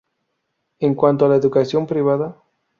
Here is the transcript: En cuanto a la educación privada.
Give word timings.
En 0.79 0.95
cuanto 0.95 1.25
a 1.25 1.29
la 1.29 1.35
educación 1.35 1.85
privada. 1.85 2.35